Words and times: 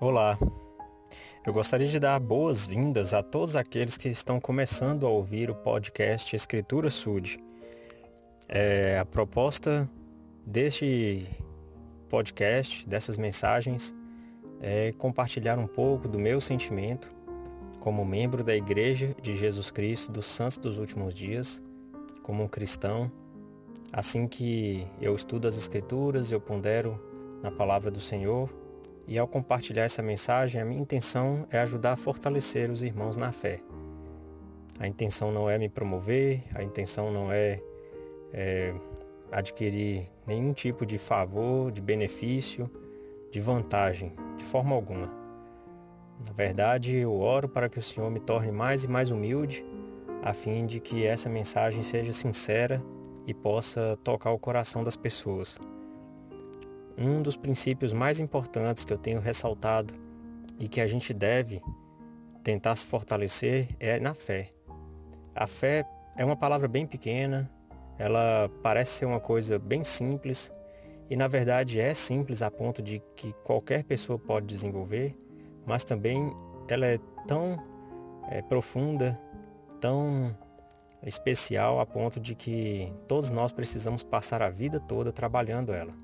Olá, 0.00 0.38
eu 1.46 1.52
gostaria 1.52 1.88
de 1.88 1.98
dar 1.98 2.18
boas-vindas 2.18 3.12
a 3.12 3.22
todos 3.22 3.54
aqueles 3.54 3.96
que 3.96 4.08
estão 4.08 4.40
começando 4.40 5.06
a 5.06 5.10
ouvir 5.10 5.50
o 5.50 5.54
podcast 5.54 6.34
Escritura 6.34 6.90
Sud. 6.90 7.38
É, 8.48 8.98
a 8.98 9.04
proposta 9.04 9.88
deste 10.46 11.26
podcast, 12.08 12.88
dessas 12.88 13.18
mensagens, 13.18 13.94
é 14.60 14.92
compartilhar 14.92 15.58
um 15.58 15.66
pouco 15.66 16.08
do 16.08 16.18
meu 16.18 16.40
sentimento 16.40 17.08
como 17.78 18.04
membro 18.04 18.42
da 18.42 18.56
Igreja 18.56 19.14
de 19.20 19.36
Jesus 19.36 19.70
Cristo 19.70 20.10
dos 20.10 20.24
Santos 20.24 20.56
dos 20.56 20.78
Últimos 20.78 21.12
Dias, 21.12 21.62
como 22.22 22.42
um 22.42 22.48
cristão. 22.48 23.12
Assim 23.92 24.26
que 24.26 24.86
eu 24.98 25.14
estudo 25.14 25.46
as 25.46 25.56
Escrituras, 25.58 26.30
eu 26.30 26.40
pondero 26.40 26.98
na 27.42 27.50
palavra 27.50 27.90
do 27.90 28.00
Senhor 28.00 28.63
e 29.06 29.18
ao 29.18 29.28
compartilhar 29.28 29.84
essa 29.84 30.02
mensagem, 30.02 30.60
a 30.60 30.64
minha 30.64 30.80
intenção 30.80 31.46
é 31.50 31.58
ajudar 31.58 31.92
a 31.92 31.96
fortalecer 31.96 32.70
os 32.70 32.82
irmãos 32.82 33.16
na 33.16 33.32
fé. 33.32 33.60
A 34.78 34.88
intenção 34.88 35.30
não 35.30 35.48
é 35.48 35.58
me 35.58 35.68
promover, 35.68 36.42
a 36.54 36.62
intenção 36.62 37.12
não 37.12 37.30
é, 37.30 37.60
é 38.32 38.74
adquirir 39.30 40.10
nenhum 40.26 40.52
tipo 40.52 40.86
de 40.86 40.98
favor, 40.98 41.70
de 41.70 41.80
benefício, 41.80 42.70
de 43.30 43.40
vantagem, 43.40 44.12
de 44.36 44.44
forma 44.44 44.74
alguma. 44.74 45.10
Na 46.26 46.32
verdade, 46.32 46.96
eu 46.96 47.12
oro 47.12 47.48
para 47.48 47.68
que 47.68 47.78
o 47.78 47.82
Senhor 47.82 48.10
me 48.10 48.20
torne 48.20 48.50
mais 48.50 48.84
e 48.84 48.88
mais 48.88 49.10
humilde, 49.10 49.64
a 50.22 50.32
fim 50.32 50.64
de 50.64 50.80
que 50.80 51.04
essa 51.04 51.28
mensagem 51.28 51.82
seja 51.82 52.12
sincera 52.12 52.82
e 53.26 53.34
possa 53.34 53.98
tocar 54.02 54.30
o 54.30 54.38
coração 54.38 54.82
das 54.82 54.96
pessoas. 54.96 55.58
Um 56.96 57.22
dos 57.22 57.36
princípios 57.36 57.92
mais 57.92 58.20
importantes 58.20 58.84
que 58.84 58.92
eu 58.92 58.98
tenho 58.98 59.20
ressaltado 59.20 59.94
e 60.58 60.68
que 60.68 60.80
a 60.80 60.86
gente 60.86 61.12
deve 61.12 61.60
tentar 62.42 62.76
se 62.76 62.86
fortalecer 62.86 63.68
é 63.80 63.98
na 63.98 64.14
fé. 64.14 64.50
A 65.34 65.46
fé 65.46 65.84
é 66.16 66.24
uma 66.24 66.36
palavra 66.36 66.68
bem 66.68 66.86
pequena, 66.86 67.50
ela 67.98 68.50
parece 68.62 68.98
ser 68.98 69.06
uma 69.06 69.20
coisa 69.20 69.58
bem 69.58 69.82
simples 69.82 70.52
e 71.10 71.16
na 71.16 71.26
verdade 71.26 71.80
é 71.80 71.92
simples 71.94 72.42
a 72.42 72.50
ponto 72.50 72.82
de 72.82 73.02
que 73.16 73.32
qualquer 73.44 73.84
pessoa 73.84 74.18
pode 74.18 74.46
desenvolver, 74.46 75.16
mas 75.66 75.84
também 75.84 76.32
ela 76.68 76.86
é 76.86 76.98
tão 77.26 77.62
é, 78.28 78.42
profunda, 78.42 79.18
tão 79.80 80.36
especial 81.02 81.80
a 81.80 81.86
ponto 81.86 82.18
de 82.18 82.34
que 82.34 82.92
todos 83.06 83.30
nós 83.30 83.52
precisamos 83.52 84.02
passar 84.02 84.40
a 84.42 84.48
vida 84.48 84.80
toda 84.80 85.12
trabalhando 85.12 85.72
ela. 85.72 86.03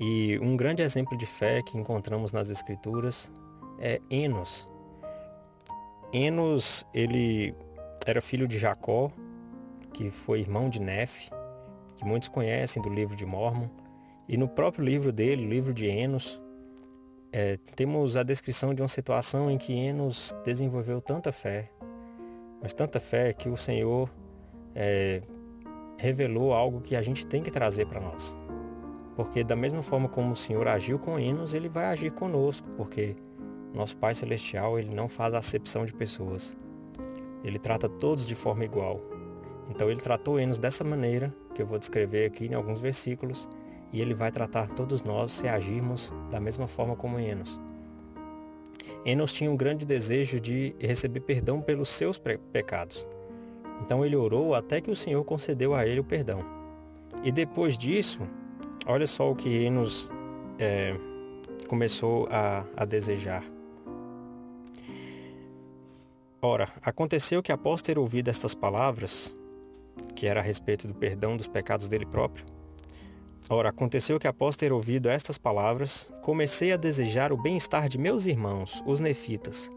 E 0.00 0.38
um 0.40 0.56
grande 0.56 0.82
exemplo 0.82 1.16
de 1.16 1.26
fé 1.26 1.62
que 1.62 1.76
encontramos 1.76 2.32
nas 2.32 2.48
escrituras 2.48 3.30
é 3.78 4.00
Enos. 4.10 4.66
Enos, 6.10 6.86
ele 6.94 7.54
era 8.06 8.22
filho 8.22 8.48
de 8.48 8.58
Jacó, 8.58 9.12
que 9.92 10.10
foi 10.10 10.40
irmão 10.40 10.70
de 10.70 10.80
Nefe, 10.80 11.30
que 11.96 12.04
muitos 12.04 12.30
conhecem 12.30 12.82
do 12.82 12.88
livro 12.88 13.14
de 13.14 13.26
Mormon. 13.26 13.68
E 14.26 14.38
no 14.38 14.48
próprio 14.48 14.82
livro 14.82 15.12
dele, 15.12 15.44
o 15.44 15.48
livro 15.48 15.74
de 15.74 15.86
Enos, 15.86 16.40
é, 17.30 17.58
temos 17.76 18.16
a 18.16 18.22
descrição 18.22 18.72
de 18.72 18.80
uma 18.80 18.88
situação 18.88 19.50
em 19.50 19.58
que 19.58 19.72
Enos 19.74 20.34
desenvolveu 20.44 21.02
tanta 21.02 21.30
fé, 21.30 21.70
mas 22.62 22.72
tanta 22.72 22.98
fé 22.98 23.34
que 23.34 23.48
o 23.50 23.56
Senhor 23.56 24.10
é, 24.74 25.20
revelou 25.98 26.54
algo 26.54 26.80
que 26.80 26.96
a 26.96 27.02
gente 27.02 27.26
tem 27.26 27.42
que 27.42 27.50
trazer 27.50 27.86
para 27.86 28.00
nós. 28.00 28.34
Porque 29.16 29.44
da 29.44 29.56
mesma 29.56 29.82
forma 29.82 30.08
como 30.08 30.32
o 30.32 30.36
Senhor 30.36 30.66
agiu 30.68 30.98
com 30.98 31.18
Enos, 31.18 31.52
ele 31.52 31.68
vai 31.68 31.86
agir 31.86 32.10
conosco, 32.12 32.66
porque 32.76 33.16
nosso 33.74 33.96
Pai 33.96 34.14
Celestial, 34.14 34.78
ele 34.78 34.94
não 34.94 35.08
faz 35.08 35.34
acepção 35.34 35.84
de 35.84 35.92
pessoas. 35.92 36.56
Ele 37.44 37.58
trata 37.58 37.88
todos 37.88 38.26
de 38.26 38.34
forma 38.34 38.64
igual. 38.64 39.00
Então 39.68 39.90
ele 39.90 40.00
tratou 40.00 40.40
Enos 40.40 40.58
dessa 40.58 40.82
maneira, 40.82 41.32
que 41.54 41.62
eu 41.62 41.66
vou 41.66 41.78
descrever 41.78 42.26
aqui 42.26 42.46
em 42.46 42.54
alguns 42.54 42.80
versículos, 42.80 43.48
e 43.92 44.00
ele 44.00 44.14
vai 44.14 44.30
tratar 44.30 44.68
todos 44.68 45.02
nós 45.02 45.32
se 45.32 45.48
agirmos 45.48 46.12
da 46.30 46.40
mesma 46.40 46.66
forma 46.66 46.96
como 46.96 47.18
Enos. 47.18 47.60
Enos 49.04 49.32
tinha 49.32 49.50
um 49.50 49.56
grande 49.56 49.86
desejo 49.86 50.38
de 50.38 50.74
receber 50.78 51.20
perdão 51.20 51.60
pelos 51.60 51.88
seus 51.88 52.18
pecados. 52.18 53.06
Então 53.82 54.04
ele 54.04 54.16
orou 54.16 54.54
até 54.54 54.80
que 54.80 54.90
o 54.90 54.96
Senhor 54.96 55.24
concedeu 55.24 55.74
a 55.74 55.86
ele 55.86 56.00
o 56.00 56.04
perdão. 56.04 56.44
E 57.24 57.32
depois 57.32 57.78
disso, 57.78 58.20
Olha 58.86 59.06
só 59.06 59.30
o 59.30 59.36
que 59.36 59.48
Enos 59.48 60.10
é, 60.58 60.96
começou 61.68 62.26
a, 62.30 62.64
a 62.76 62.84
desejar. 62.84 63.44
Ora, 66.42 66.70
aconteceu 66.82 67.42
que 67.42 67.52
após 67.52 67.82
ter 67.82 67.98
ouvido 67.98 68.28
estas 68.28 68.54
palavras, 68.54 69.32
que 70.16 70.26
era 70.26 70.40
a 70.40 70.42
respeito 70.42 70.88
do 70.88 70.94
perdão 70.94 71.36
dos 71.36 71.46
pecados 71.46 71.86
dele 71.86 72.06
próprio, 72.06 72.46
ora, 73.48 73.68
aconteceu 73.68 74.18
que 74.18 74.26
após 74.26 74.56
ter 74.56 74.72
ouvido 74.72 75.10
estas 75.10 75.36
palavras, 75.36 76.10
comecei 76.22 76.72
a 76.72 76.78
desejar 76.78 77.30
o 77.32 77.36
bem-estar 77.36 77.88
de 77.88 77.98
meus 77.98 78.24
irmãos, 78.24 78.82
os 78.86 78.98
nefitas. 78.98 79.70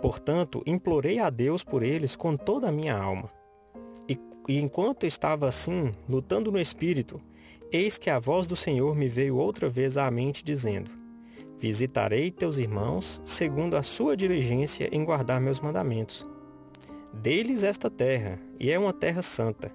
Portanto, 0.00 0.62
implorei 0.64 1.18
a 1.18 1.28
Deus 1.28 1.64
por 1.64 1.82
eles 1.82 2.14
com 2.14 2.36
toda 2.36 2.68
a 2.68 2.72
minha 2.72 2.96
alma. 2.96 3.28
E, 4.08 4.16
e 4.46 4.60
enquanto 4.60 5.06
estava 5.06 5.48
assim, 5.48 5.90
lutando 6.08 6.52
no 6.52 6.60
espírito, 6.60 7.20
Eis 7.72 7.98
que 7.98 8.08
a 8.08 8.18
voz 8.18 8.46
do 8.46 8.54
Senhor 8.54 8.94
me 8.94 9.08
veio 9.08 9.36
outra 9.36 9.68
vez 9.68 9.96
à 9.96 10.08
mente, 10.10 10.44
dizendo: 10.44 10.90
Visitarei 11.58 12.30
teus 12.30 12.58
irmãos, 12.58 13.20
segundo 13.24 13.76
a 13.76 13.82
sua 13.82 14.16
diligência 14.16 14.88
em 14.92 15.04
guardar 15.04 15.40
meus 15.40 15.58
mandamentos. 15.58 16.28
Dei-lhes 17.12 17.64
esta 17.64 17.90
terra, 17.90 18.38
e 18.60 18.70
é 18.70 18.78
uma 18.78 18.92
terra 18.92 19.20
santa, 19.20 19.72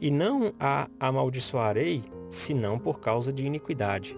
e 0.00 0.10
não 0.10 0.54
a 0.58 0.88
amaldiçoarei, 0.98 2.04
senão 2.30 2.78
por 2.78 3.00
causa 3.00 3.32
de 3.32 3.44
iniquidade. 3.44 4.16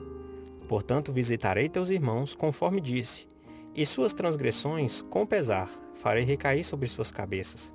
Portanto, 0.69 1.13
visitarei 1.13 1.69
teus 1.69 1.91
irmãos, 1.91 2.35
conforme 2.35 2.81
disse, 2.81 3.27
e 3.75 3.85
suas 3.85 4.13
transgressões, 4.13 5.03
com 5.03 5.27
pesar, 5.27 5.69
farei 5.95 6.25
recair 6.25 6.63
sobre 6.63 6.87
suas 6.87 7.11
cabeças. 7.11 7.73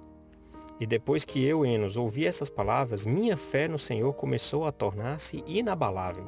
E 0.80 0.86
depois 0.86 1.24
que 1.24 1.44
eu, 1.44 1.66
Enos, 1.66 1.96
ouvi 1.96 2.26
essas 2.26 2.50
palavras, 2.50 3.06
minha 3.06 3.38
fé 3.38 3.68
no 3.68 3.78
Senhor 3.78 4.14
começou 4.14 4.66
a 4.66 4.72
tornar-se 4.72 5.44
inabalável. 5.46 6.26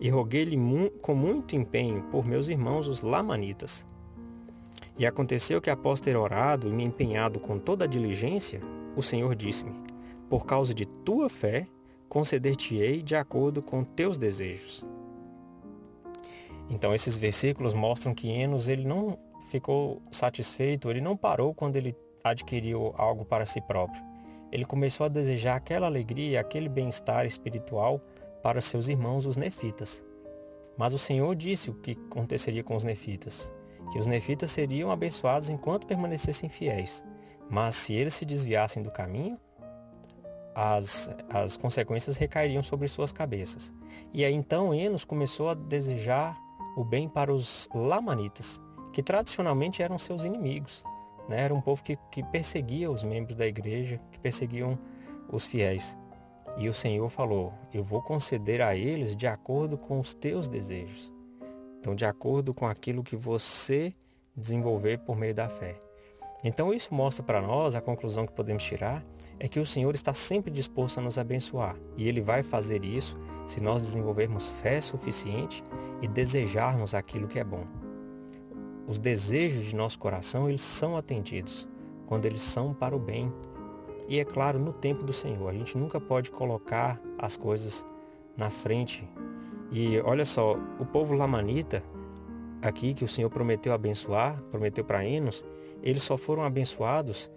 E 0.00 0.08
roguei-lhe 0.08 0.56
mu 0.56 0.90
com 0.90 1.14
muito 1.14 1.56
empenho 1.56 2.02
por 2.04 2.24
meus 2.24 2.48
irmãos 2.48 2.86
os 2.86 3.00
Lamanitas. 3.00 3.84
E 4.96 5.04
aconteceu 5.04 5.60
que 5.60 5.70
após 5.70 6.00
ter 6.00 6.16
orado 6.16 6.68
e 6.68 6.72
me 6.72 6.84
empenhado 6.84 7.40
com 7.40 7.58
toda 7.58 7.84
a 7.84 7.88
diligência, 7.88 8.60
o 8.96 9.02
Senhor 9.02 9.34
disse-me: 9.34 9.74
Por 10.28 10.46
causa 10.46 10.72
de 10.72 10.86
tua 10.86 11.28
fé, 11.28 11.66
conceder-te-ei 12.08 13.02
de 13.02 13.16
acordo 13.16 13.60
com 13.60 13.82
teus 13.82 14.16
desejos. 14.16 14.84
Então 16.70 16.94
esses 16.94 17.16
versículos 17.16 17.74
mostram 17.74 18.14
que 18.14 18.30
Enos 18.30 18.68
ele 18.68 18.84
não 18.86 19.18
ficou 19.50 20.00
satisfeito, 20.10 20.90
ele 20.90 21.00
não 21.00 21.16
parou 21.16 21.52
quando 21.52 21.76
ele 21.76 21.94
adquiriu 22.24 22.94
algo 22.96 23.24
para 23.24 23.44
si 23.44 23.60
próprio. 23.60 24.02
Ele 24.50 24.64
começou 24.64 25.04
a 25.04 25.08
desejar 25.08 25.56
aquela 25.56 25.86
alegria, 25.86 26.40
aquele 26.40 26.68
bem-estar 26.68 27.26
espiritual 27.26 28.00
para 28.42 28.62
seus 28.62 28.88
irmãos, 28.88 29.26
os 29.26 29.36
nefitas. 29.36 30.02
Mas 30.76 30.94
o 30.94 30.98
Senhor 30.98 31.34
disse 31.36 31.70
o 31.70 31.74
que 31.74 31.98
aconteceria 32.10 32.64
com 32.64 32.74
os 32.74 32.84
nefitas: 32.84 33.50
que 33.92 33.98
os 33.98 34.06
nefitas 34.06 34.50
seriam 34.50 34.90
abençoados 34.90 35.50
enquanto 35.50 35.86
permanecessem 35.86 36.48
fiéis. 36.48 37.04
Mas 37.50 37.76
se 37.76 37.92
eles 37.92 38.14
se 38.14 38.24
desviassem 38.24 38.82
do 38.82 38.90
caminho, 38.90 39.38
as, 40.54 41.10
as 41.28 41.56
consequências 41.56 42.16
recairiam 42.16 42.62
sobre 42.62 42.88
suas 42.88 43.12
cabeças. 43.12 43.72
E 44.12 44.24
aí 44.24 44.32
então 44.32 44.72
Enos 44.72 45.04
começou 45.04 45.50
a 45.50 45.54
desejar 45.54 46.34
o 46.76 46.84
bem 46.84 47.08
para 47.08 47.32
os 47.32 47.68
Lamanitas, 47.74 48.60
que 48.92 49.02
tradicionalmente 49.02 49.82
eram 49.82 49.98
seus 49.98 50.24
inimigos. 50.24 50.82
Né? 51.28 51.42
Era 51.42 51.54
um 51.54 51.60
povo 51.60 51.82
que, 51.82 51.98
que 52.10 52.22
perseguia 52.22 52.90
os 52.90 53.02
membros 53.02 53.36
da 53.36 53.46
igreja, 53.46 54.00
que 54.10 54.18
perseguiam 54.18 54.78
os 55.30 55.44
fiéis. 55.44 55.96
E 56.56 56.68
o 56.68 56.74
Senhor 56.74 57.08
falou: 57.08 57.52
Eu 57.72 57.82
vou 57.82 58.02
conceder 58.02 58.60
a 58.60 58.76
eles 58.76 59.16
de 59.16 59.26
acordo 59.26 59.76
com 59.76 59.98
os 59.98 60.14
teus 60.14 60.46
desejos. 60.48 61.12
Então, 61.80 61.94
de 61.94 62.04
acordo 62.04 62.54
com 62.54 62.66
aquilo 62.66 63.02
que 63.02 63.16
você 63.16 63.94
desenvolver 64.36 64.98
por 64.98 65.16
meio 65.16 65.34
da 65.34 65.48
fé. 65.48 65.78
Então, 66.42 66.74
isso 66.74 66.94
mostra 66.94 67.22
para 67.22 67.40
nós 67.40 67.74
a 67.74 67.80
conclusão 67.80 68.26
que 68.26 68.32
podemos 68.32 68.62
tirar 68.62 69.04
é 69.38 69.48
que 69.48 69.58
o 69.58 69.66
Senhor 69.66 69.94
está 69.94 70.14
sempre 70.14 70.50
disposto 70.50 70.98
a 70.98 71.02
nos 71.02 71.18
abençoar. 71.18 71.76
E 71.96 72.08
Ele 72.08 72.20
vai 72.20 72.42
fazer 72.42 72.84
isso 72.84 73.18
se 73.46 73.60
nós 73.60 73.82
desenvolvermos 73.82 74.48
fé 74.62 74.80
suficiente 74.80 75.62
e 76.02 76.08
desejarmos 76.08 76.94
aquilo 76.94 77.28
que 77.28 77.38
é 77.38 77.44
bom. 77.44 77.64
Os 78.86 78.98
desejos 78.98 79.64
de 79.64 79.74
nosso 79.74 79.98
coração, 79.98 80.48
eles 80.48 80.62
são 80.62 80.96
atendidos 80.96 81.66
quando 82.06 82.26
eles 82.26 82.42
são 82.42 82.74
para 82.74 82.94
o 82.94 82.98
bem. 82.98 83.32
E 84.06 84.18
é 84.18 84.24
claro, 84.24 84.58
no 84.58 84.72
tempo 84.72 85.02
do 85.02 85.12
Senhor, 85.12 85.48
a 85.48 85.52
gente 85.52 85.78
nunca 85.78 85.98
pode 85.98 86.30
colocar 86.30 87.00
as 87.18 87.36
coisas 87.36 87.84
na 88.36 88.50
frente 88.50 89.08
E 89.70 89.98
olha 90.00 90.24
só, 90.24 90.56
o 90.78 90.84
povo 90.84 91.14
lamanita, 91.14 91.82
aqui 92.60 92.94
que 92.94 93.04
o 93.04 93.08
Senhor 93.08 93.30
prometeu 93.30 93.72
abençoar, 93.72 94.40
prometeu 94.50 94.84
para 94.84 95.04
Enos, 95.04 95.44
eles 95.82 96.02
só 96.02 96.16
foram 96.16 96.44
abençoados 96.44 97.30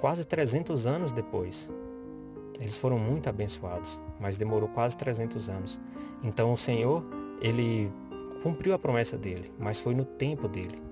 quase 0.00 0.24
300 0.24 0.86
anos 0.86 1.12
depois. 1.12 1.70
Eles 2.60 2.76
foram 2.76 2.98
muito 2.98 3.28
abençoados, 3.28 4.00
mas 4.18 4.36
demorou 4.36 4.68
quase 4.70 4.96
300 4.96 5.48
anos. 5.48 5.80
Então 6.22 6.52
o 6.52 6.56
Senhor, 6.56 7.04
ele 7.40 7.90
cumpriu 8.42 8.74
a 8.74 8.78
promessa 8.78 9.16
dele, 9.16 9.52
mas 9.58 9.78
foi 9.78 9.94
no 9.94 10.04
tempo 10.04 10.48
dele. 10.48 10.83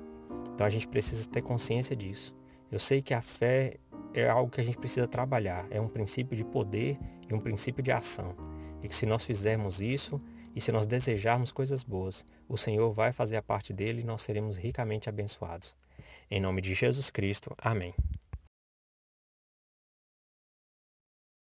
Então 0.62 0.68
a 0.68 0.70
gente 0.70 0.86
precisa 0.86 1.28
ter 1.28 1.42
consciência 1.42 1.96
disso. 1.96 2.32
Eu 2.70 2.78
sei 2.78 3.02
que 3.02 3.12
a 3.12 3.20
fé 3.20 3.78
é 4.14 4.28
algo 4.28 4.48
que 4.48 4.60
a 4.60 4.64
gente 4.64 4.78
precisa 4.78 5.08
trabalhar, 5.08 5.66
é 5.72 5.80
um 5.80 5.88
princípio 5.88 6.36
de 6.36 6.44
poder 6.44 6.96
e 7.28 7.34
um 7.34 7.40
princípio 7.40 7.82
de 7.82 7.90
ação. 7.90 8.36
E 8.80 8.86
que 8.86 8.94
se 8.94 9.04
nós 9.04 9.24
fizermos 9.24 9.80
isso 9.80 10.22
e 10.54 10.60
se 10.60 10.70
nós 10.70 10.86
desejarmos 10.86 11.50
coisas 11.50 11.82
boas, 11.82 12.24
o 12.48 12.56
Senhor 12.56 12.92
vai 12.92 13.10
fazer 13.10 13.36
a 13.38 13.42
parte 13.42 13.72
dele 13.72 14.02
e 14.02 14.04
nós 14.04 14.22
seremos 14.22 14.56
ricamente 14.56 15.08
abençoados. 15.08 15.74
Em 16.30 16.40
nome 16.40 16.60
de 16.60 16.74
Jesus 16.74 17.10
Cristo, 17.10 17.52
amém. 17.58 17.92